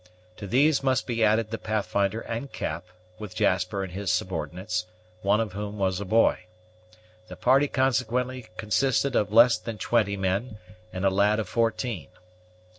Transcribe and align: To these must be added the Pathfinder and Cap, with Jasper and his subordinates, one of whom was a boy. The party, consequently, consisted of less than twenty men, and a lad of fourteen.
To 0.37 0.47
these 0.47 0.81
must 0.81 1.05
be 1.05 1.23
added 1.23 1.51
the 1.51 1.59
Pathfinder 1.59 2.21
and 2.21 2.51
Cap, 2.51 2.85
with 3.19 3.35
Jasper 3.35 3.83
and 3.83 3.91
his 3.93 4.11
subordinates, 4.11 4.87
one 5.21 5.39
of 5.39 5.53
whom 5.53 5.77
was 5.77 6.01
a 6.01 6.05
boy. 6.05 6.45
The 7.27 7.35
party, 7.35 7.67
consequently, 7.67 8.47
consisted 8.57 9.15
of 9.15 9.31
less 9.31 9.59
than 9.59 9.77
twenty 9.77 10.17
men, 10.17 10.57
and 10.91 11.05
a 11.05 11.11
lad 11.11 11.39
of 11.39 11.47
fourteen. 11.47 12.07